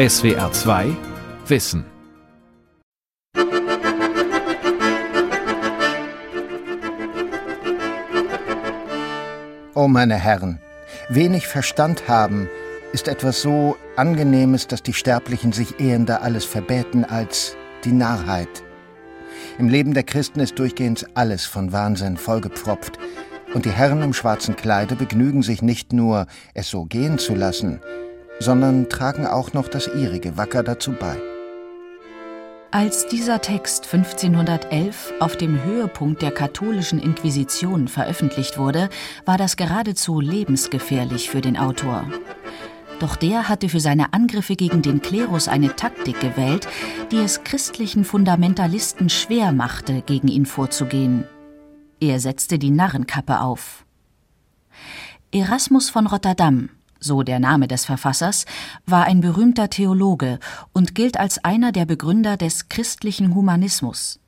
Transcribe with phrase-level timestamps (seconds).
[0.00, 0.96] SWR 2
[1.46, 1.84] Wissen.
[9.74, 10.58] Oh meine Herren,
[11.10, 12.48] wenig Verstand haben
[12.94, 17.54] ist etwas so Angenehmes, dass die Sterblichen sich ehender alles verbäten als
[17.84, 18.64] die Narrheit.
[19.58, 22.98] Im Leben der Christen ist durchgehends alles von Wahnsinn vollgepfropft,
[23.52, 27.82] und die Herren im schwarzen Kleide begnügen sich nicht nur, es so gehen zu lassen,
[28.40, 31.16] sondern tragen auch noch das ihrige wacker dazu bei.
[32.72, 38.88] Als dieser Text 1511 auf dem Höhepunkt der katholischen Inquisition veröffentlicht wurde,
[39.24, 42.04] war das geradezu lebensgefährlich für den Autor.
[43.00, 46.68] Doch der hatte für seine Angriffe gegen den Klerus eine Taktik gewählt,
[47.10, 51.24] die es christlichen Fundamentalisten schwer machte, gegen ihn vorzugehen.
[51.98, 53.84] Er setzte die Narrenkappe auf.
[55.32, 56.68] Erasmus von Rotterdam,
[57.00, 58.46] so der Name des Verfassers,
[58.86, 60.38] war ein berühmter Theologe
[60.72, 64.20] und gilt als einer der Begründer des christlichen Humanismus.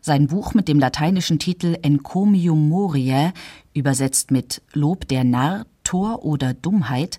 [0.00, 3.32] Sein Buch mit dem lateinischen Titel Encomium Moriae,
[3.74, 7.18] übersetzt mit Lob der Narr, Tor oder Dummheit,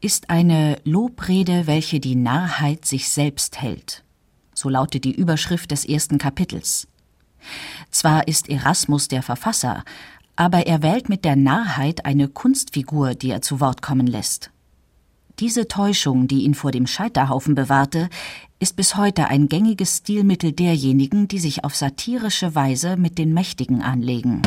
[0.00, 4.02] ist eine Lobrede, welche die Narrheit sich selbst hält.
[4.54, 6.88] So lautet die Überschrift des ersten Kapitels.
[7.90, 9.84] Zwar ist Erasmus der Verfasser,
[10.42, 14.50] aber er wählt mit der Narrheit eine Kunstfigur, die er zu Wort kommen lässt.
[15.38, 18.08] Diese Täuschung, die ihn vor dem Scheiterhaufen bewahrte,
[18.58, 23.82] ist bis heute ein gängiges Stilmittel derjenigen, die sich auf satirische Weise mit den Mächtigen
[23.82, 24.42] anlegen.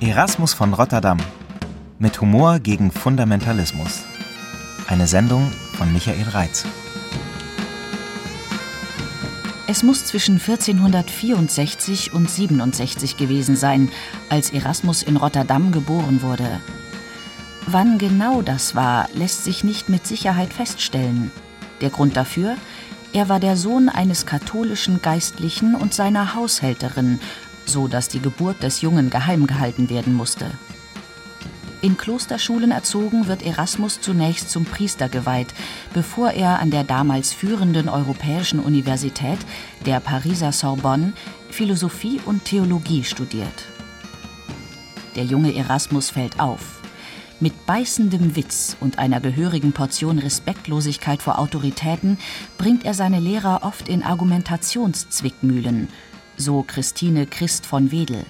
[0.00, 1.18] Erasmus von Rotterdam
[2.00, 4.02] mit Humor gegen Fundamentalismus.
[4.88, 6.64] Eine Sendung von Michael Reitz.
[9.70, 13.90] Es muss zwischen 1464 und 67 gewesen sein,
[14.30, 16.62] als Erasmus in Rotterdam geboren wurde.
[17.66, 21.30] Wann genau das war, lässt sich nicht mit Sicherheit feststellen.
[21.82, 22.56] Der Grund dafür?
[23.12, 27.20] Er war der Sohn eines katholischen Geistlichen und seiner Haushälterin,
[27.66, 30.50] so dass die Geburt des Jungen geheim gehalten werden musste.
[31.80, 35.54] In Klosterschulen erzogen wird Erasmus zunächst zum Priester geweiht,
[35.94, 39.38] bevor er an der damals führenden europäischen Universität,
[39.86, 41.12] der Pariser Sorbonne,
[41.50, 43.66] Philosophie und Theologie studiert.
[45.14, 46.80] Der junge Erasmus fällt auf.
[47.38, 52.18] Mit beißendem Witz und einer gehörigen Portion Respektlosigkeit vor Autoritäten
[52.56, 55.88] bringt er seine Lehrer oft in Argumentationszwickmühlen,
[56.36, 58.26] so Christine Christ von Wedel.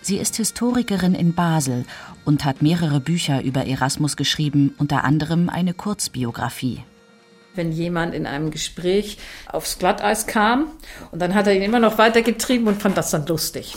[0.00, 1.84] Sie ist Historikerin in Basel
[2.24, 6.82] und hat mehrere Bücher über Erasmus geschrieben, unter anderem eine Kurzbiografie
[7.58, 10.68] wenn jemand in einem Gespräch aufs Glatteis kam
[11.10, 13.74] und dann hat er ihn immer noch weitergetrieben und fand das dann lustig.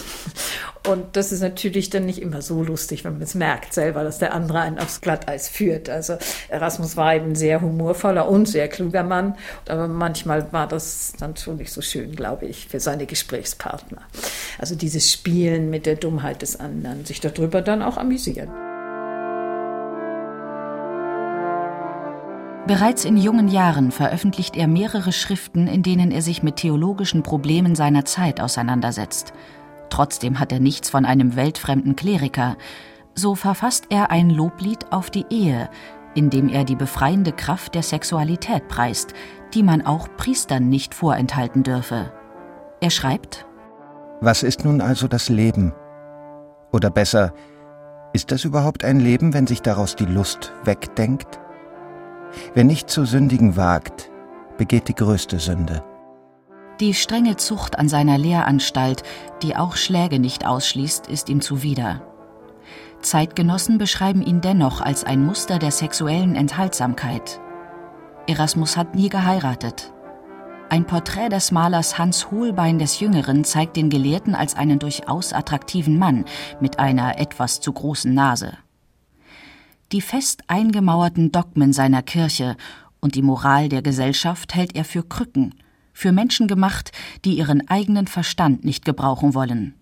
[0.88, 4.18] Und das ist natürlich dann nicht immer so lustig, wenn man es merkt selber, dass
[4.18, 5.90] der andere einen aufs Glatteis führt.
[5.90, 6.18] Also
[6.50, 9.36] Erasmus war eben sehr humorvoller und sehr kluger Mann,
[9.70, 14.02] aber manchmal war das dann schon nicht so schön, glaube ich, für seine Gesprächspartner.
[14.58, 18.50] Also dieses Spielen mit der Dummheit des anderen, sich darüber dann auch amüsieren.
[22.68, 27.76] Bereits in jungen Jahren veröffentlicht er mehrere Schriften, in denen er sich mit theologischen Problemen
[27.76, 29.34] seiner Zeit auseinandersetzt.
[29.92, 32.58] Trotzdem hat er nichts von einem weltfremden Kleriker.
[33.14, 35.70] So verfasst er ein Loblied auf die Ehe,
[36.16, 39.14] in dem er die befreiende Kraft der Sexualität preist,
[39.54, 42.12] die man auch Priestern nicht vorenthalten dürfe.
[42.80, 43.46] Er schreibt
[44.22, 45.74] Was ist nun also das Leben?
[46.72, 47.34] Oder besser,
[48.14, 51.40] ist das überhaupt ein Leben, wenn sich daraus die Lust wegdenkt?
[52.54, 54.10] Wer nicht zu sündigen wagt,
[54.58, 55.84] begeht die größte Sünde.
[56.82, 59.04] Die strenge Zucht an seiner Lehranstalt,
[59.44, 62.02] die auch Schläge nicht ausschließt, ist ihm zuwider.
[63.04, 67.40] Zeitgenossen beschreiben ihn dennoch als ein Muster der sexuellen Enthaltsamkeit.
[68.26, 69.94] Erasmus hat nie geheiratet.
[70.70, 76.00] Ein Porträt des Malers Hans Hohlbein des Jüngeren zeigt den Gelehrten als einen durchaus attraktiven
[76.00, 76.26] Mann
[76.62, 78.58] mit einer etwas zu großen Nase.
[79.92, 82.56] Die fest eingemauerten Dogmen seiner Kirche
[83.02, 85.54] und die Moral der Gesellschaft hält er für Krücken,
[85.94, 86.92] für Menschen gemacht,
[87.26, 89.76] die ihren eigenen Verstand nicht gebrauchen wollen.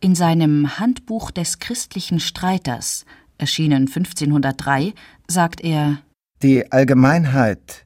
[0.00, 3.04] In seinem Handbuch des christlichen Streiters,
[3.38, 4.94] erschienen 1503,
[5.28, 5.98] sagt er
[6.42, 7.84] Die Allgemeinheit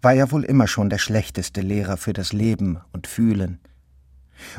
[0.00, 3.58] war ja wohl immer schon der schlechteste Lehrer für das Leben und Fühlen.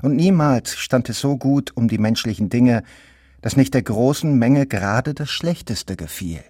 [0.01, 2.83] Und niemals stand es so gut um die menschlichen Dinge,
[3.41, 6.43] dass nicht der großen Menge gerade das Schlechteste gefiel.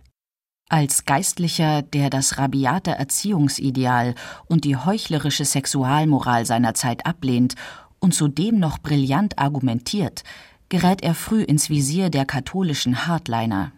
[0.70, 4.16] Als Geistlicher, der das rabiate Erziehungsideal
[4.48, 7.56] und die heuchlerische Sexualmoral seiner Zeit ablehnt
[8.00, 10.24] und zudem noch brillant argumentiert,
[10.68, 13.72] gerät er früh ins Visier der katholischen Hardliner.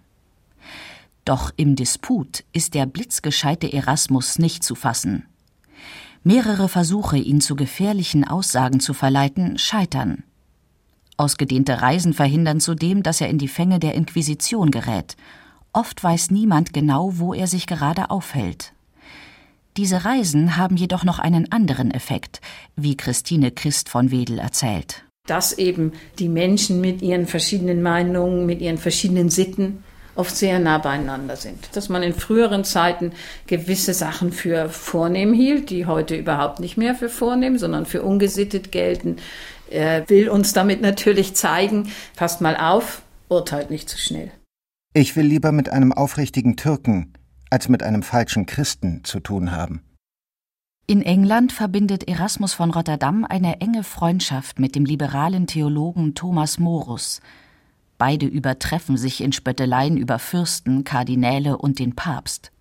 [1.26, 5.28] Doch im Disput ist der blitzgescheite Erasmus nicht zu fassen.
[6.24, 10.24] Mehrere Versuche, ihn zu gefährlichen Aussagen zu verleiten, scheitern.
[11.18, 15.16] Ausgedehnte Reisen verhindern zudem, dass er in die Fänge der Inquisition gerät.
[15.72, 18.74] Oft weiß niemand genau, wo er sich gerade aufhält.
[19.78, 22.42] Diese Reisen haben jedoch noch einen anderen Effekt,
[22.76, 25.06] wie Christine Christ von Wedel erzählt.
[25.28, 29.84] Dass eben die Menschen mit ihren verschiedenen Meinungen, mit ihren verschiedenen Sitten
[30.16, 31.70] oft sehr nah beieinander sind.
[31.74, 33.14] Dass man in früheren Zeiten
[33.48, 38.72] gewisse Sachen für vornehm hielt, die heute überhaupt nicht mehr für vornehm, sondern für ungesittet
[38.72, 39.18] gelten.
[39.70, 44.32] Er will uns damit natürlich zeigen, passt mal auf, urteilt nicht zu schnell.
[44.94, 47.14] Ich will lieber mit einem aufrichtigen Türken
[47.50, 49.82] als mit einem falschen Christen zu tun haben.
[50.86, 57.22] In England verbindet Erasmus von Rotterdam eine enge Freundschaft mit dem liberalen Theologen Thomas Morus,
[58.00, 62.54] Beide übertreffen sich in Spötteleien über Fürsten, Kardinäle und den Papst.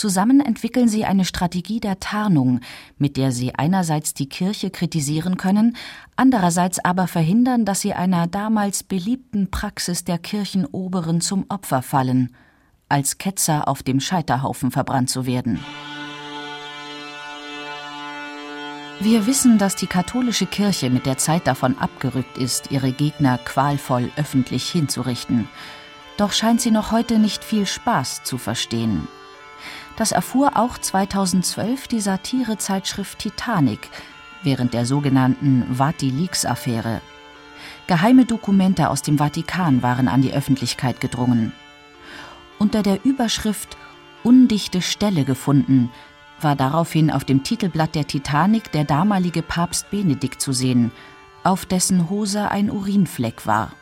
[0.00, 2.60] Zusammen entwickeln sie eine Strategie der Tarnung,
[2.96, 5.76] mit der sie einerseits die Kirche kritisieren können,
[6.16, 12.34] andererseits aber verhindern, dass sie einer damals beliebten Praxis der Kirchenoberen zum Opfer fallen,
[12.88, 15.60] als Ketzer auf dem Scheiterhaufen verbrannt zu werden.
[19.00, 24.10] Wir wissen, dass die katholische Kirche mit der Zeit davon abgerückt ist, ihre Gegner qualvoll
[24.16, 25.46] öffentlich hinzurichten.
[26.16, 29.06] Doch scheint sie noch heute nicht viel Spaß zu verstehen.
[30.00, 33.90] Das erfuhr auch 2012 die Satirezeitschrift Titanic
[34.42, 37.02] während der sogenannten Vati-Leaks-Affäre.
[37.86, 41.52] Geheime Dokumente aus dem Vatikan waren an die Öffentlichkeit gedrungen.
[42.58, 43.76] Unter der Überschrift
[44.22, 45.90] Undichte Stelle gefunden
[46.40, 50.92] war daraufhin auf dem Titelblatt der Titanic der damalige Papst Benedikt zu sehen,
[51.44, 53.72] auf dessen Hose ein Urinfleck war.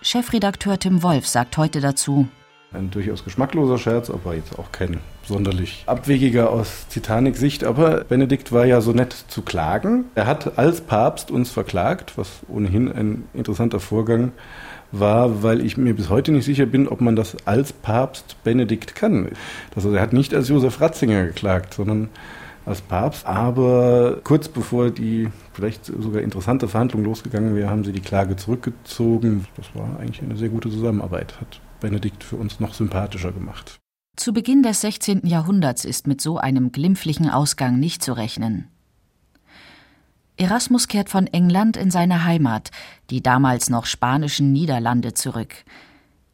[0.00, 2.26] Chefredakteur Tim Wolf sagt heute dazu,
[2.72, 7.64] ein durchaus geschmackloser Scherz, aber jetzt auch kein sonderlich abwegiger aus Titanic-Sicht.
[7.64, 10.04] Aber Benedikt war ja so nett zu klagen.
[10.14, 14.32] Er hat als Papst uns verklagt, was ohnehin ein interessanter Vorgang
[14.92, 18.94] war, weil ich mir bis heute nicht sicher bin, ob man das als Papst Benedikt
[18.94, 19.28] kann.
[19.74, 22.08] Also er hat nicht als Josef Ratzinger geklagt, sondern
[22.66, 23.26] als Papst.
[23.26, 29.46] Aber kurz bevor die vielleicht sogar interessante Verhandlung losgegangen wäre, haben sie die Klage zurückgezogen.
[29.56, 33.78] Das war eigentlich eine sehr gute Zusammenarbeit, hat Benedikt für uns noch sympathischer gemacht.
[34.16, 35.26] Zu Beginn des 16.
[35.26, 38.68] Jahrhunderts ist mit so einem glimpflichen Ausgang nicht zu rechnen.
[40.36, 42.70] Erasmus kehrt von England in seine Heimat,
[43.10, 45.64] die damals noch spanischen Niederlande, zurück.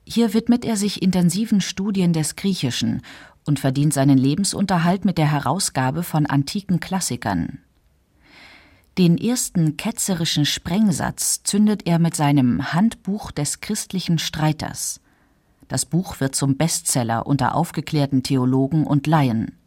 [0.07, 3.03] Hier widmet er sich intensiven Studien des Griechischen
[3.47, 7.61] und verdient seinen Lebensunterhalt mit der Herausgabe von antiken Klassikern.
[8.99, 15.01] Den ersten ketzerischen Sprengsatz zündet er mit seinem Handbuch des christlichen Streiters.
[15.75, 19.59] Das Buch wird zum Bestseller unter aufgeklärten Theologen und Laien.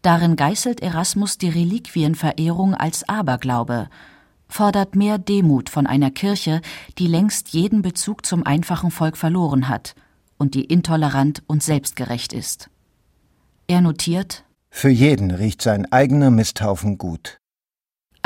[0.00, 3.88] Darin geißelt Erasmus die Reliquienverehrung als Aberglaube,
[4.46, 6.60] fordert mehr Demut von einer Kirche,
[6.98, 9.96] die längst jeden Bezug zum einfachen Volk verloren hat
[10.36, 12.70] und die intolerant und selbstgerecht ist.
[13.66, 17.40] Er notiert Für jeden riecht sein eigener Misthaufen gut.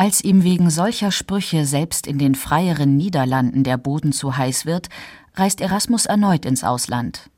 [0.02, 4.88] Als ihm wegen solcher Sprüche selbst in den freieren Niederlanden der Boden zu heiß wird,
[5.37, 7.31] reist Erasmus erneut ins Ausland.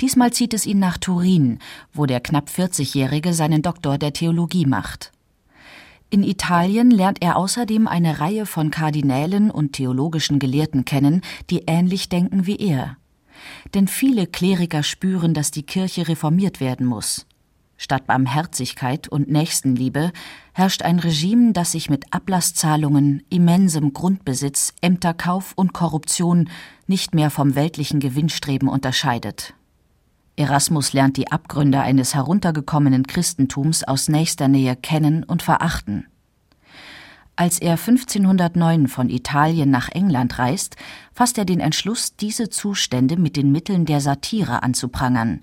[0.00, 1.60] Diesmal zieht es ihn nach Turin,
[1.92, 5.12] wo der knapp 40-Jährige seinen Doktor der Theologie macht.
[6.10, 12.08] In Italien lernt er außerdem eine Reihe von Kardinälen und theologischen Gelehrten kennen, die ähnlich
[12.08, 12.96] denken wie er.
[13.72, 17.24] Denn viele Kleriker spüren, dass die Kirche reformiert werden muss.
[17.76, 20.12] Statt Barmherzigkeit und Nächstenliebe
[20.52, 26.48] herrscht ein Regime, das sich mit Ablasszahlungen, immensem Grundbesitz, Ämterkauf und Korruption
[26.86, 29.54] nicht mehr vom weltlichen Gewinnstreben unterscheidet.
[30.36, 36.06] Erasmus lernt die Abgründe eines heruntergekommenen Christentums aus nächster Nähe kennen und verachten.
[37.36, 40.76] Als er 1509 von Italien nach England reist,
[41.12, 45.40] fasst er den Entschluss, diese Zustände mit den Mitteln der Satire anzuprangern.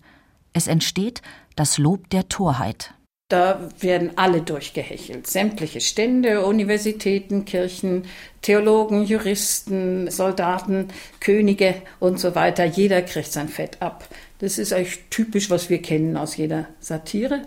[0.53, 1.21] Es entsteht
[1.55, 2.93] das Lob der Torheit.
[3.31, 5.25] Da werden alle durchgehechelt.
[5.25, 8.03] Sämtliche Stände, Universitäten, Kirchen,
[8.41, 10.89] Theologen, Juristen, Soldaten,
[11.21, 12.65] Könige und so weiter.
[12.65, 14.05] Jeder kriegt sein Fett ab.
[14.39, 17.43] Das ist eigentlich typisch, was wir kennen aus jeder Satire.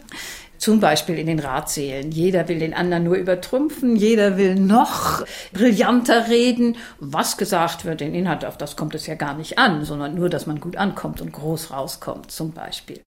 [0.65, 2.11] Zum Beispiel in den Ratsälen.
[2.11, 6.79] Jeder will den anderen nur übertrümpfen, jeder will noch brillanter reden.
[6.99, 10.31] Was gesagt wird, den Inhalt, auf das kommt es ja gar nicht an, sondern nur,
[10.31, 13.03] dass man gut ankommt und groß rauskommt, zum Beispiel.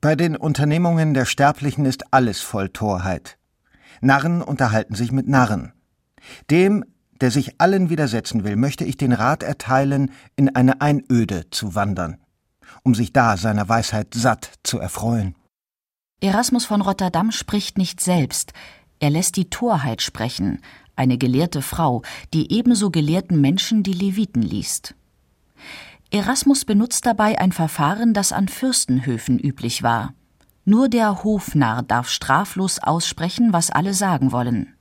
[0.00, 3.36] Bei den Unternehmungen der Sterblichen ist alles voll Torheit.
[4.00, 5.74] Narren unterhalten sich mit Narren.
[6.50, 6.82] Dem,
[7.20, 12.16] der sich allen widersetzen will, möchte ich den Rat erteilen, in eine Einöde zu wandern.
[12.84, 15.34] um sich da seiner Weisheit satt zu erfreuen.
[16.22, 18.52] Erasmus von Rotterdam spricht nicht selbst,
[19.00, 20.60] er lässt die Torheit sprechen,
[20.94, 22.02] eine gelehrte Frau,
[22.32, 24.94] die ebenso gelehrten Menschen die Leviten liest.
[26.12, 30.14] Erasmus benutzt dabei ein Verfahren, das an Fürstenhöfen üblich war.
[30.64, 34.74] Nur der Hofnarr darf straflos aussprechen, was alle sagen wollen.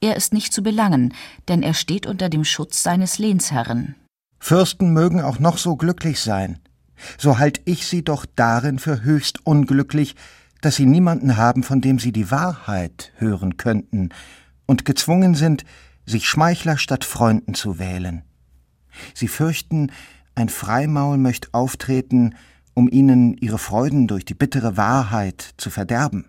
[0.00, 1.14] Er ist nicht zu belangen,
[1.46, 3.94] denn er steht unter dem Schutz seines Lehnsherren.
[4.40, 6.58] Fürsten mögen auch noch so glücklich sein,
[7.16, 10.16] so halt ich sie doch darin für höchst unglücklich,
[10.64, 14.08] dass sie niemanden haben, von dem sie die Wahrheit hören könnten
[14.66, 15.64] und gezwungen sind,
[16.06, 18.22] sich Schmeichler statt Freunden zu wählen.
[19.12, 19.90] Sie fürchten,
[20.34, 22.34] ein Freimaul möchte auftreten,
[22.72, 26.26] um ihnen ihre Freuden durch die bittere Wahrheit zu verderben.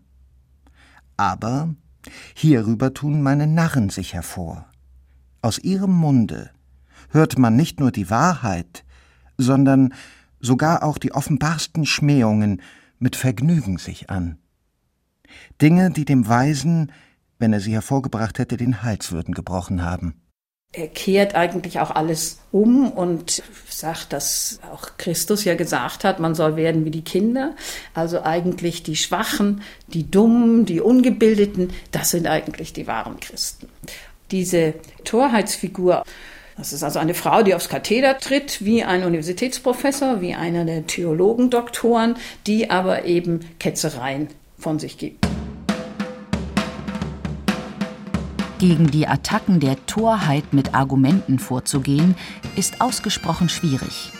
[1.18, 1.74] Aber
[2.36, 4.65] hierüber tun meine Narren sich hervor.
[5.42, 6.51] Aus ihrem Munde
[7.10, 8.84] hört man nicht nur die Wahrheit,
[9.38, 9.94] sondern
[10.39, 12.62] sogar auch die offenbarsten Schmähungen
[13.05, 14.39] mit Vergnügen sich an.
[15.62, 16.91] Dinge, die dem Weisen,
[17.38, 20.15] wenn er sie hervorgebracht hätte, den Hals würden gebrochen haben.
[20.74, 26.33] Er kehrt eigentlich auch alles um und sagt, dass auch Christus ja gesagt hat, man
[26.33, 27.55] soll werden wie die Kinder.
[27.93, 33.69] Also eigentlich die Schwachen, die Dummen, die Ungebildeten, das sind eigentlich die wahren Christen.
[34.31, 36.03] Diese Torheitsfigur,
[36.57, 40.88] das ist also eine Frau, die aufs Katheder tritt, wie ein Universitätsprofessor, wie einer der
[40.88, 42.15] Theologendoktoren,
[42.47, 45.25] die aber eben Ketzereien von sich gibt.
[48.57, 52.15] Gegen die Attacken der Torheit mit Argumenten vorzugehen,
[52.55, 54.13] ist ausgesprochen schwierig.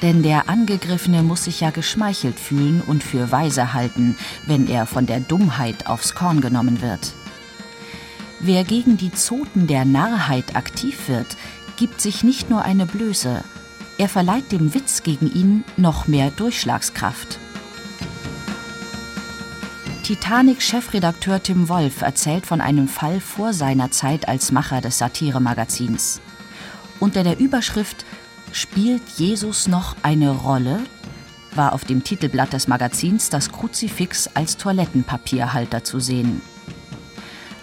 [0.00, 5.06] Denn der Angegriffene muss sich ja geschmeichelt fühlen und für weise halten, wenn er von
[5.06, 7.14] der Dummheit aufs Korn genommen wird.
[8.40, 11.36] Wer gegen die Zoten der Narrheit aktiv wird,
[11.76, 13.42] gibt sich nicht nur eine Blöße,
[13.98, 17.40] er verleiht dem Witz gegen ihn noch mehr Durchschlagskraft.
[20.04, 26.20] Titanic-Chefredakteur Tim Wolf erzählt von einem Fall vor seiner Zeit als Macher des Satiremagazins.
[27.00, 28.06] Unter der Überschrift
[28.52, 30.80] Spielt Jesus noch eine Rolle?
[31.54, 36.40] war auf dem Titelblatt des Magazins das Kruzifix als Toilettenpapierhalter zu sehen.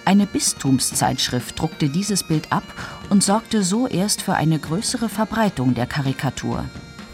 [0.05, 2.63] Eine Bistumszeitschrift druckte dieses Bild ab
[3.09, 6.63] und sorgte so erst für eine größere Verbreitung der Karikatur.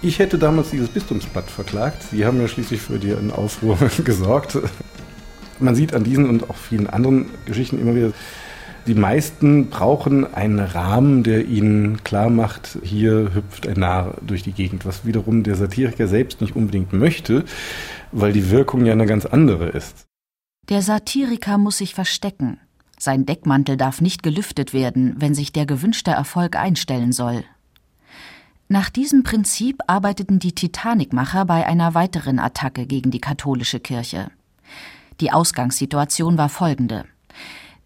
[0.02, 2.04] Ich hätte damals dieses Bistumsblatt verklagt.
[2.12, 4.58] Sie haben ja schließlich für den Aufruhr gesorgt.
[5.60, 8.12] Man sieht an diesen und auch vielen anderen Geschichten immer wieder,
[8.88, 14.54] die meisten brauchen einen Rahmen, der ihnen klar macht, hier hüpft ein Narr durch die
[14.54, 17.46] Gegend, was wiederum der Satiriker selbst nicht unbedingt möchte,
[18.12, 20.08] weil die Wirkung ja eine ganz andere ist.
[20.68, 22.60] Der Satiriker muss sich verstecken.
[23.04, 27.44] Sein Deckmantel darf nicht gelüftet werden, wenn sich der gewünschte Erfolg einstellen soll.
[28.68, 34.30] Nach diesem Prinzip arbeiteten die Titanicmacher bei einer weiteren Attacke gegen die katholische Kirche.
[35.20, 37.06] Die Ausgangssituation war folgende.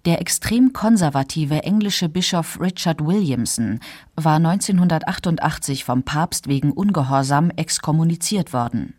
[0.03, 3.79] Der extrem konservative englische Bischof Richard Williamson
[4.17, 8.95] war 1988 vom Papst wegen Ungehorsam exkommuniziert worden.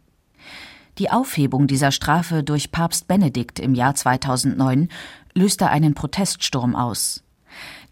[0.97, 4.89] Die Aufhebung dieser Strafe durch Papst Benedikt im Jahr 2009
[5.37, 7.23] löste einen Proteststurm aus.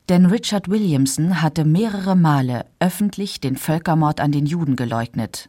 [0.08, 5.48] Denn Richard Williamson hatte mehrere Male öffentlich den Völkermord an den Juden geleugnet.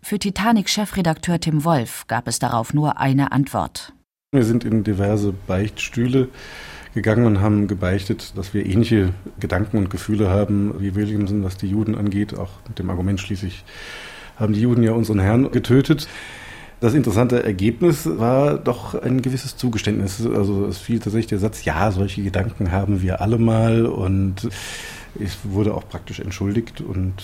[0.00, 3.92] Für Titanic-Chefredakteur Tim Wolf gab es darauf nur eine Antwort.
[4.32, 6.28] Wir sind in diverse Beichtstühle
[6.94, 11.68] gegangen und haben gebeichtet, dass wir ähnliche Gedanken und Gefühle haben wie Williamson, was die
[11.68, 12.36] Juden angeht.
[12.38, 13.64] Auch mit dem Argument schließlich
[14.36, 16.08] haben die Juden ja unseren Herrn getötet.
[16.80, 20.24] Das interessante Ergebnis war doch ein gewisses Zugeständnis.
[20.24, 24.48] Also es fiel tatsächlich der Satz, ja, solche Gedanken haben wir alle mal und
[25.16, 27.14] ich wurde auch praktisch entschuldigt und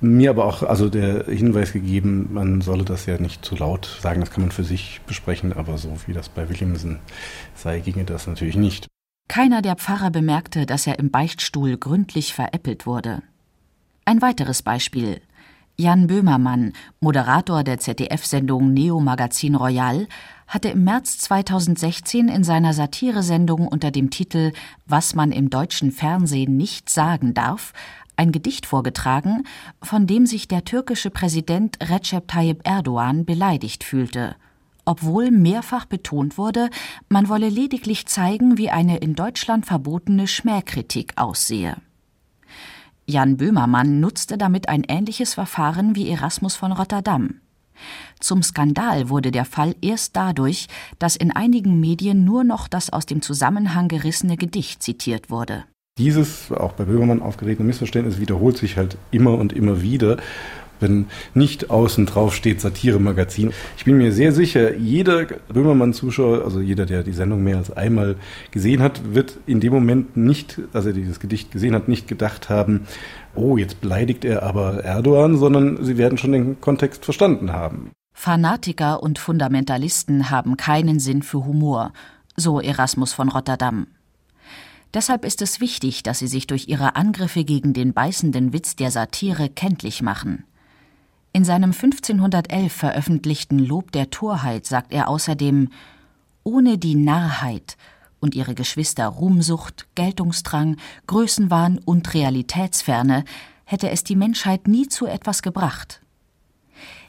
[0.00, 4.20] mir aber auch also der Hinweis gegeben, man solle das ja nicht zu laut sagen,
[4.20, 6.98] das kann man für sich besprechen, aber so wie das bei Williamson
[7.56, 8.86] sei, ginge das natürlich nicht.
[9.28, 13.22] Keiner der Pfarrer bemerkte, dass er im Beichtstuhl gründlich veräppelt wurde.
[14.04, 15.20] Ein weiteres Beispiel.
[15.78, 20.06] Jan Böhmermann, Moderator der ZDF-Sendung Neo Magazin Royal,
[20.46, 24.52] hatte im März 2016 in seiner Satiresendung unter dem Titel
[24.86, 27.72] Was man im deutschen Fernsehen nicht sagen darf
[28.16, 29.44] ein Gedicht vorgetragen,
[29.82, 34.36] von dem sich der türkische Präsident Recep Tayyip Erdogan beleidigt fühlte,
[34.84, 36.68] obwohl mehrfach betont wurde,
[37.08, 41.76] man wolle lediglich zeigen, wie eine in Deutschland verbotene Schmähkritik aussehe.
[43.12, 47.40] Jan Böhmermann nutzte damit ein ähnliches Verfahren wie Erasmus von Rotterdam.
[48.20, 50.66] Zum Skandal wurde der Fall erst dadurch,
[50.98, 55.64] dass in einigen Medien nur noch das aus dem Zusammenhang gerissene Gedicht zitiert wurde.
[55.98, 60.16] Dieses, auch bei Böhmermann aufgeregte Missverständnis wiederholt sich halt immer und immer wieder,
[60.82, 63.52] wenn nicht außen drauf steht Satire-Magazin.
[63.76, 68.16] Ich bin mir sehr sicher, jeder Böhmermann-Zuschauer, also jeder, der die Sendung mehr als einmal
[68.50, 72.50] gesehen hat, wird in dem Moment nicht, als er dieses Gedicht gesehen hat, nicht gedacht
[72.50, 72.86] haben,
[73.34, 77.90] oh, jetzt beleidigt er aber Erdogan, sondern sie werden schon den Kontext verstanden haben.
[78.14, 81.92] Fanatiker und Fundamentalisten haben keinen Sinn für Humor,
[82.36, 83.86] so Erasmus von Rotterdam.
[84.94, 88.90] Deshalb ist es wichtig, dass sie sich durch ihre Angriffe gegen den beißenden Witz der
[88.90, 90.44] Satire kenntlich machen.
[91.34, 95.70] In seinem 1511 veröffentlichten Lob der Torheit sagt er außerdem
[96.44, 97.78] Ohne die Narrheit
[98.20, 103.24] und ihre Geschwister Ruhmsucht, Geltungsdrang, Größenwahn und Realitätsferne
[103.64, 106.02] hätte es die Menschheit nie zu etwas gebracht.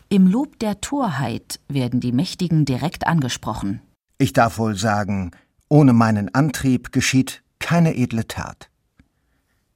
[0.08, 3.82] Im Lob der Torheit werden die Mächtigen direkt angesprochen.
[4.18, 5.32] Ich darf wohl sagen,
[5.68, 8.70] ohne meinen Antrieb geschieht keine edle Tat.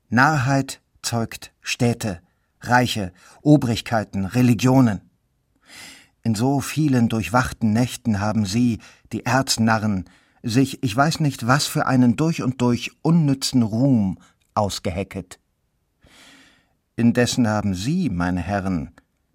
[0.10, 2.22] Narrheit zeugt Städte,
[2.62, 5.02] Reiche, Obrigkeiten, Religionen.
[6.24, 8.80] In so vielen durchwachten Nächten haben sie,
[9.14, 10.06] die Erznarren,
[10.44, 14.20] sich, ich weiß nicht was für einen durch und durch unnützen Ruhm
[14.54, 15.40] ausgehecket.
[16.96, 18.92] Indessen haben Sie, meine Herren,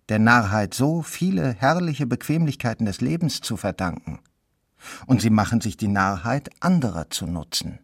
[0.09, 4.19] der Narrheit so viele herrliche Bequemlichkeiten des Lebens zu verdanken.
[5.07, 7.79] Und sie machen sich die Narrheit anderer zu nutzen.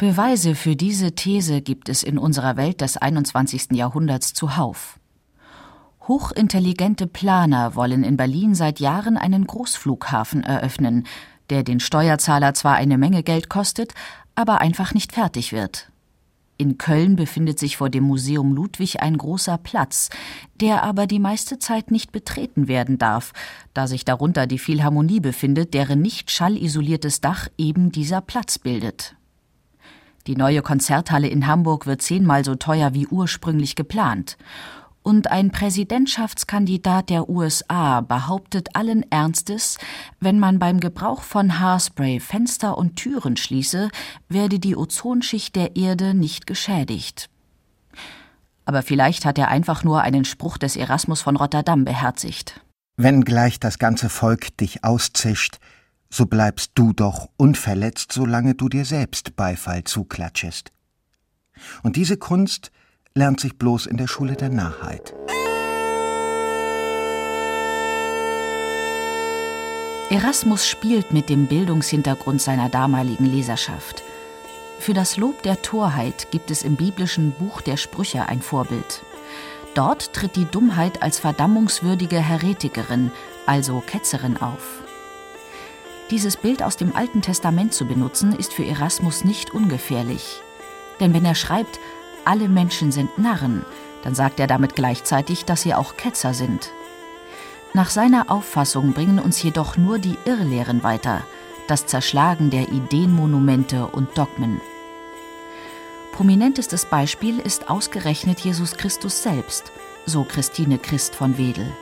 [0.00, 3.72] Beweise für diese These gibt es in unserer Welt des 21.
[3.72, 4.98] Jahrhunderts zuhauf.
[6.08, 11.06] Hochintelligente Planer wollen in Berlin seit Jahren einen Großflughafen eröffnen,
[11.50, 13.92] der den Steuerzahler zwar eine Menge Geld kostet,
[14.34, 15.92] aber einfach nicht fertig wird.
[16.56, 20.08] In Köln befindet sich vor dem Museum Ludwig ein großer Platz,
[20.54, 23.34] der aber die meiste Zeit nicht betreten werden darf,
[23.74, 29.14] da sich darunter die Philharmonie befindet, deren nicht schallisoliertes Dach eben dieser Platz bildet.
[30.26, 34.36] Die neue Konzerthalle in Hamburg wird zehnmal so teuer wie ursprünglich geplant.
[35.02, 39.78] Und ein Präsidentschaftskandidat der USA behauptet allen Ernstes,
[40.20, 43.88] wenn man beim Gebrauch von Haarspray Fenster und Türen schließe,
[44.28, 47.30] werde die Ozonschicht der Erde nicht geschädigt.
[48.66, 52.60] Aber vielleicht hat er einfach nur einen Spruch des Erasmus von Rotterdam beherzigt.
[52.96, 55.58] Wenn gleich das ganze Volk dich auszischt,
[56.10, 60.72] so bleibst du doch unverletzt, solange du dir selbst Beifall zuklatschest.
[61.82, 62.72] Und diese Kunst
[63.14, 65.14] lernt sich bloß in der Schule der Narrheit.
[70.10, 74.02] Erasmus spielt mit dem Bildungshintergrund seiner damaligen Leserschaft.
[74.80, 79.04] Für das Lob der Torheit gibt es im biblischen Buch der Sprüche ein Vorbild.
[79.74, 83.12] Dort tritt die Dummheit als verdammungswürdige Heretikerin,
[83.46, 84.79] also Ketzerin auf.
[86.10, 90.40] Dieses Bild aus dem Alten Testament zu benutzen, ist für Erasmus nicht ungefährlich.
[90.98, 91.78] Denn wenn er schreibt,
[92.24, 93.64] alle Menschen sind Narren,
[94.02, 96.72] dann sagt er damit gleichzeitig, dass sie auch Ketzer sind.
[97.74, 101.22] Nach seiner Auffassung bringen uns jedoch nur die Irrlehren weiter,
[101.68, 104.60] das Zerschlagen der Ideenmonumente und Dogmen.
[106.10, 109.70] Prominentestes Beispiel ist ausgerechnet Jesus Christus selbst,
[110.06, 111.72] so Christine Christ von Wedel.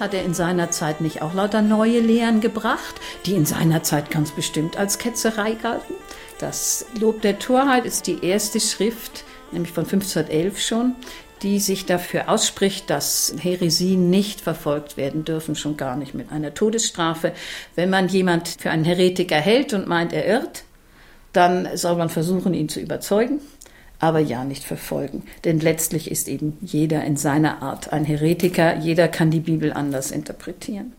[0.00, 4.10] Hat er in seiner Zeit nicht auch lauter neue Lehren gebracht, die in seiner Zeit
[4.10, 5.94] ganz bestimmt als Ketzerei galten?
[6.38, 10.94] Das Lob der Torheit ist die erste Schrift, nämlich von 1511 schon,
[11.42, 16.54] die sich dafür ausspricht, dass Heresien nicht verfolgt werden dürfen, schon gar nicht mit einer
[16.54, 17.32] Todesstrafe.
[17.74, 20.62] Wenn man jemand für einen Heretiker hält und meint, er irrt,
[21.32, 23.40] dann soll man versuchen, ihn zu überzeugen
[23.98, 25.22] aber ja nicht verfolgen.
[25.44, 30.10] Denn letztlich ist eben jeder in seiner Art ein Heretiker, jeder kann die Bibel anders
[30.10, 30.92] interpretieren.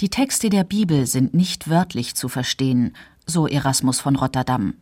[0.00, 4.74] Die Texte der Bibel sind nicht wörtlich zu verstehen, so Erasmus von Rotterdam.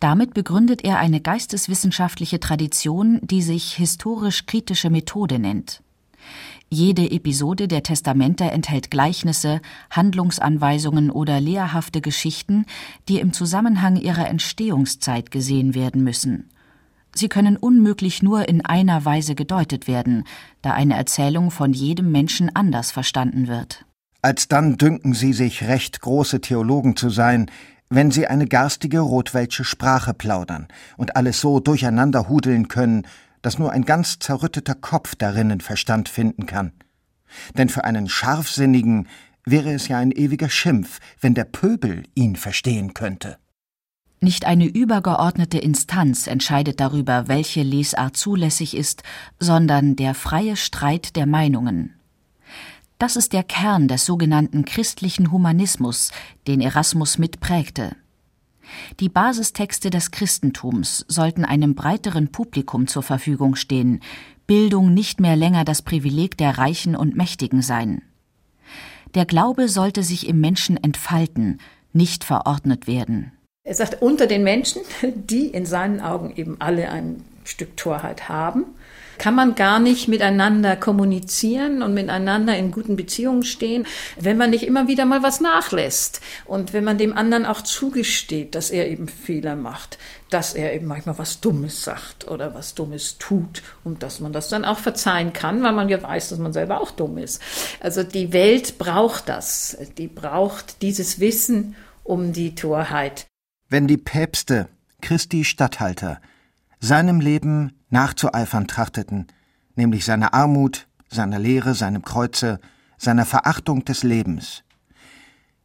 [0.00, 5.82] Damit begründet er eine geisteswissenschaftliche Tradition, die sich historisch-kritische Methode nennt.
[6.72, 12.64] Jede Episode der Testamente enthält Gleichnisse, Handlungsanweisungen oder lehrhafte Geschichten,
[13.08, 16.48] die im Zusammenhang ihrer Entstehungszeit gesehen werden müssen.
[17.12, 20.22] Sie können unmöglich nur in einer Weise gedeutet werden,
[20.62, 23.84] da eine Erzählung von jedem Menschen anders verstanden wird.
[24.22, 27.50] Alsdann dünken sie sich recht große Theologen zu sein,
[27.88, 33.08] wenn sie eine garstige rotwelsche Sprache plaudern und alles so durcheinander hudeln können,
[33.42, 36.72] dass nur ein ganz zerrütteter Kopf darinnen Verstand finden kann.
[37.56, 39.08] Denn für einen Scharfsinnigen
[39.44, 43.38] wäre es ja ein ewiger Schimpf, wenn der Pöbel ihn verstehen könnte.
[44.20, 49.02] Nicht eine übergeordnete Instanz entscheidet darüber, welche Lesart zulässig ist,
[49.38, 51.94] sondern der freie Streit der Meinungen.
[52.98, 56.12] Das ist der Kern des sogenannten christlichen Humanismus,
[56.46, 57.96] den Erasmus mitprägte.
[59.00, 64.00] Die Basistexte des Christentums sollten einem breiteren Publikum zur Verfügung stehen,
[64.46, 68.02] Bildung nicht mehr länger das Privileg der Reichen und Mächtigen sein.
[69.14, 71.58] Der Glaube sollte sich im Menschen entfalten,
[71.92, 73.32] nicht verordnet werden.
[73.64, 74.82] Er sagt, unter den Menschen,
[75.14, 78.64] die in seinen Augen eben alle ein Stück Torheit haben,
[79.20, 83.86] kann man gar nicht miteinander kommunizieren und miteinander in guten Beziehungen stehen,
[84.18, 88.54] wenn man nicht immer wieder mal was nachlässt und wenn man dem anderen auch zugesteht,
[88.54, 89.98] dass er eben Fehler macht,
[90.30, 94.48] dass er eben manchmal was Dummes sagt oder was Dummes tut und dass man das
[94.48, 97.42] dann auch verzeihen kann, weil man ja weiß, dass man selber auch dumm ist.
[97.80, 103.26] Also die Welt braucht das, die braucht dieses Wissen um die Torheit.
[103.68, 104.70] Wenn die Päpste,
[105.02, 106.22] Christi Statthalter,
[106.80, 109.26] seinem Leben nachzueifern trachteten,
[109.76, 112.58] nämlich seiner Armut, seiner Lehre, seinem Kreuze,
[112.96, 114.64] seiner Verachtung des Lebens.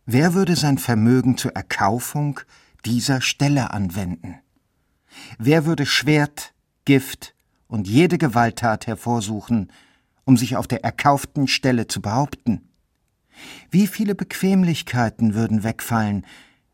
[0.05, 2.39] Wer würde sein Vermögen zur Erkaufung
[2.85, 4.35] dieser Stelle anwenden?
[5.39, 7.33] Wer würde Schwert, Gift
[7.67, 9.71] und jede Gewalttat hervorsuchen,
[10.25, 12.69] um sich auf der erkauften Stelle zu behaupten?
[13.71, 16.25] Wie viele Bequemlichkeiten würden wegfallen,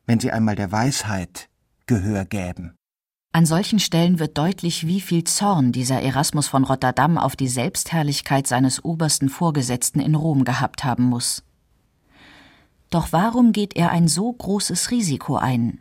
[0.05, 1.49] wenn sie einmal der Weisheit
[1.85, 2.73] Gehör gäben?
[3.33, 8.45] An solchen Stellen wird deutlich, wie viel Zorn dieser Erasmus von Rotterdam auf die Selbstherrlichkeit
[8.45, 11.43] seines obersten Vorgesetzten in Rom gehabt haben muss.
[12.89, 15.79] Doch warum geht er ein so großes Risiko ein?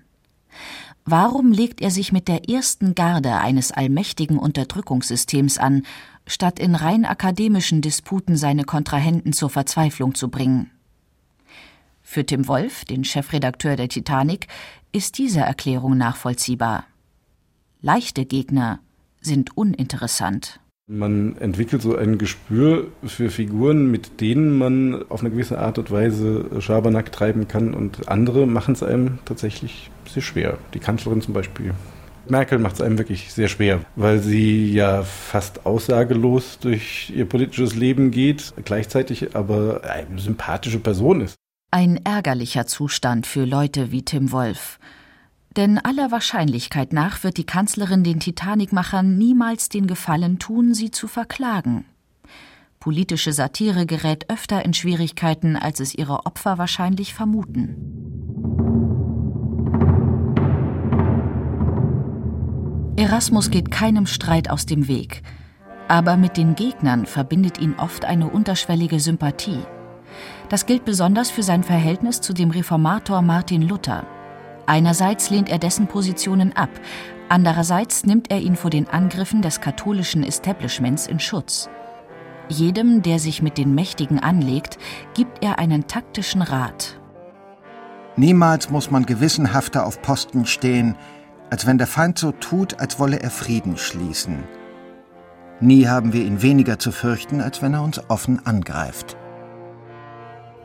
[1.05, 5.83] Warum legt er sich mit der ersten Garde eines allmächtigen Unterdrückungssystems an,
[6.29, 10.71] statt in rein akademischen Disputen seine Kontrahenten zur Verzweiflung zu bringen?
[12.01, 14.47] Für Tim Wolf, den Chefredakteur der Titanic,
[14.93, 16.85] ist diese Erklärung nachvollziehbar.
[17.83, 18.81] Leichte Gegner
[19.23, 20.61] sind uninteressant.
[20.87, 25.91] Man entwickelt so ein Gespür für Figuren, mit denen man auf eine gewisse Art und
[25.91, 30.59] Weise Schabernack treiben kann und andere machen es einem tatsächlich sehr schwer.
[30.75, 31.73] Die Kanzlerin zum Beispiel.
[32.29, 37.75] Merkel macht es einem wirklich sehr schwer, weil sie ja fast aussagelos durch ihr politisches
[37.75, 41.35] Leben geht, gleichzeitig aber eine sympathische Person ist.
[41.71, 44.79] Ein ärgerlicher Zustand für Leute wie Tim Wolf.
[45.57, 51.09] Denn aller Wahrscheinlichkeit nach wird die Kanzlerin den Titanicmachern niemals den Gefallen tun, sie zu
[51.09, 51.85] verklagen.
[52.79, 57.77] Politische Satire gerät öfter in Schwierigkeiten, als es ihre Opfer wahrscheinlich vermuten.
[62.97, 65.23] Erasmus geht keinem Streit aus dem Weg,
[65.89, 69.61] aber mit den Gegnern verbindet ihn oft eine unterschwellige Sympathie.
[70.49, 74.07] Das gilt besonders für sein Verhältnis zu dem Reformator Martin Luther,
[74.71, 76.71] Einerseits lehnt er dessen Positionen ab,
[77.29, 81.69] andererseits nimmt er ihn vor den Angriffen des katholischen Establishments in Schutz.
[82.49, 84.79] Jedem, der sich mit den Mächtigen anlegt,
[85.13, 87.01] gibt er einen taktischen Rat.
[88.15, 90.95] Niemals muss man gewissenhafter auf Posten stehen,
[91.51, 94.45] als wenn der Feind so tut, als wolle er Frieden schließen.
[95.59, 99.17] Nie haben wir ihn weniger zu fürchten, als wenn er uns offen angreift.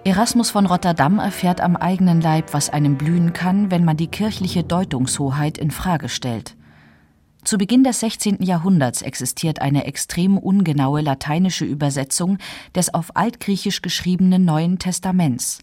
[0.07, 4.63] Erasmus von Rotterdam erfährt am eigenen Leib, was einem blühen kann, wenn man die kirchliche
[4.63, 6.55] Deutungshoheit in Frage stellt.
[7.43, 8.43] Zu Beginn des 16.
[8.43, 12.37] Jahrhunderts existiert eine extrem ungenaue lateinische Übersetzung
[12.75, 15.57] des auf Altgriechisch geschriebenen Neuen Testaments.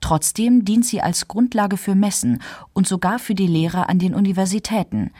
[0.00, 2.40] Trotzdem dient sie als Grundlage für Messen
[2.72, 5.10] und sogar für die Lehrer an den Universitäten,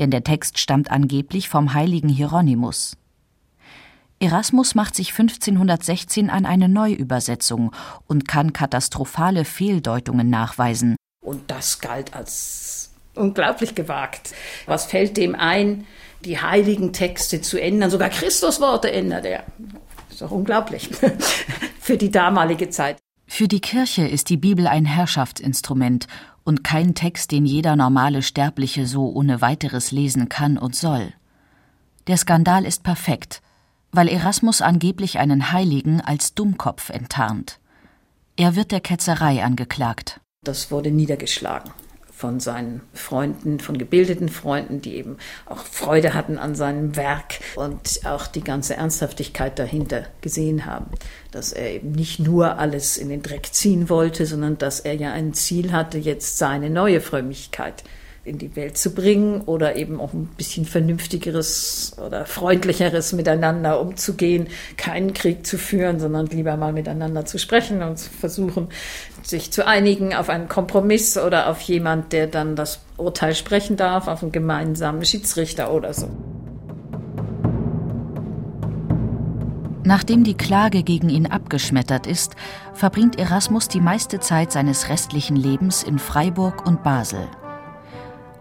[0.00, 2.96] denn der Text stammt angeblich vom heiligen Hieronymus.
[4.20, 7.72] Erasmus macht sich 1516 an eine Neuübersetzung
[8.08, 10.96] und kann katastrophale Fehldeutungen nachweisen.
[11.24, 14.34] Und das galt als unglaublich gewagt.
[14.66, 15.86] Was fällt dem ein,
[16.24, 17.90] die heiligen Texte zu ändern?
[17.90, 19.44] Sogar Christusworte ändert er.
[20.10, 20.90] Ist doch unglaublich
[21.80, 22.96] für die damalige Zeit.
[23.28, 26.08] Für die Kirche ist die Bibel ein Herrschaftsinstrument
[26.42, 31.12] und kein Text, den jeder normale Sterbliche so ohne weiteres lesen kann und soll.
[32.08, 33.42] Der Skandal ist perfekt
[33.92, 37.58] weil Erasmus angeblich einen Heiligen als Dummkopf enttarnt.
[38.36, 40.20] Er wird der Ketzerei angeklagt.
[40.44, 41.72] Das wurde niedergeschlagen
[42.18, 48.04] von seinen Freunden, von gebildeten Freunden, die eben auch Freude hatten an seinem Werk und
[48.04, 50.86] auch die ganze Ernsthaftigkeit dahinter gesehen haben.
[51.30, 55.12] Dass er eben nicht nur alles in den Dreck ziehen wollte, sondern dass er ja
[55.12, 57.84] ein Ziel hatte, jetzt seine neue Frömmigkeit
[58.24, 64.48] in die Welt zu bringen oder eben auch ein bisschen vernünftigeres oder freundlicheres miteinander umzugehen,
[64.76, 68.68] keinen Krieg zu führen, sondern lieber mal miteinander zu sprechen und zu versuchen,
[69.22, 74.08] sich zu einigen auf einen Kompromiss oder auf jemand, der dann das Urteil sprechen darf,
[74.08, 76.10] auf einen gemeinsamen Schiedsrichter oder so.
[79.84, 82.36] Nachdem die Klage gegen ihn abgeschmettert ist,
[82.74, 87.26] verbringt Erasmus die meiste Zeit seines restlichen Lebens in Freiburg und Basel.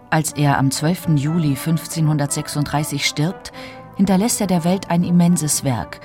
[0.10, 1.10] Als er am 12.
[1.16, 3.52] Juli 1536 stirbt,
[3.98, 6.00] hinterlässt er der Welt ein immenses Werk,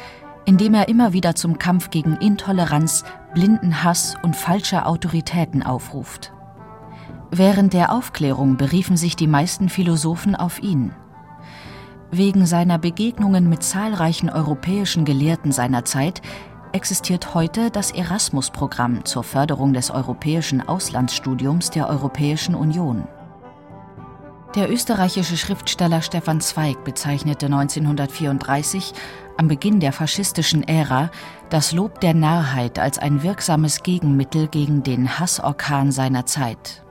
[0.45, 6.33] in dem er immer wieder zum Kampf gegen Intoleranz, blinden Hass und falsche Autoritäten aufruft.
[7.31, 10.93] Während der Aufklärung beriefen sich die meisten Philosophen auf ihn.
[12.11, 16.23] Wegen seiner Begegnungen mit zahlreichen europäischen Gelehrten seiner Zeit
[16.73, 23.05] existiert heute das Erasmus-Programm zur Förderung des europäischen Auslandsstudiums der Europäischen Union.
[24.55, 28.93] Der österreichische Schriftsteller Stefan Zweig bezeichnete 1934,
[29.39, 31.11] am Beginn der faschistischen Ära,
[31.49, 36.85] das Lob der Narrheit als ein wirksames Gegenmittel gegen den Hassorkan seiner Zeit.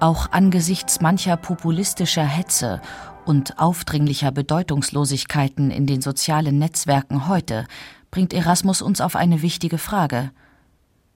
[0.00, 2.82] Auch angesichts mancher populistischer Hetze
[3.24, 7.66] und aufdringlicher Bedeutungslosigkeiten in den sozialen Netzwerken heute
[8.10, 10.30] bringt Erasmus uns auf eine wichtige Frage.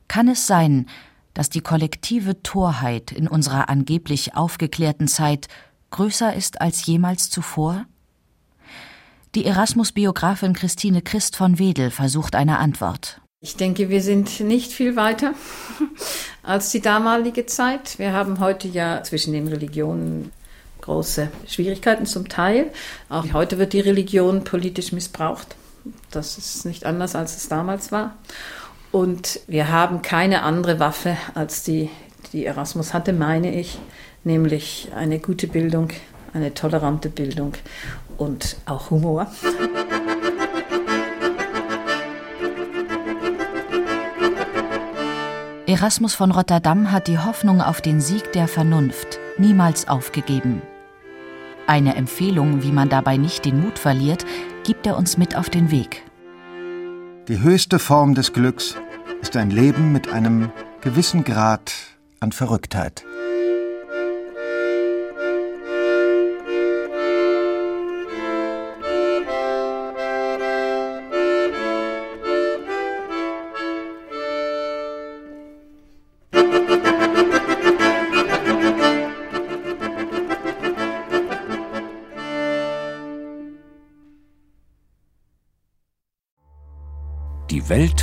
[0.09, 0.87] Kann es sein,
[1.35, 5.49] dass die kollektive Torheit in unserer angeblich aufgeklärten Zeit
[5.91, 7.87] größer ist als jemals zuvor?
[9.35, 13.21] Die Erasmus-Biografin Christine Christ von Wedel versucht eine Antwort.
[13.41, 15.35] Ich denke, wir sind nicht viel weiter
[16.43, 17.99] als die damalige Zeit.
[17.99, 20.31] Wir haben heute ja zwischen den Religionen
[20.83, 22.71] große Schwierigkeiten zum Teil.
[23.09, 25.57] Auch heute wird die Religion politisch missbraucht.
[26.11, 28.17] Das ist nicht anders, als es damals war.
[28.93, 31.89] Und wir haben keine andere Waffe als die,
[32.35, 33.79] die Erasmus hatte, meine ich,
[34.23, 35.89] nämlich eine gute Bildung,
[36.35, 37.55] eine tolerante Bildung
[38.19, 39.27] und auch Humor.
[45.67, 50.61] Erasmus von Rotterdam hat die Hoffnung auf den Sieg der Vernunft niemals aufgegeben.
[51.67, 54.27] Eine Empfehlung, wie man dabei nicht den Mut verliert,
[54.65, 56.03] gibt er uns mit auf den Weg.
[57.29, 58.75] Die höchste Form des Glücks
[59.21, 61.73] ist ein Leben mit einem gewissen Grad
[62.19, 63.05] an Verrücktheit.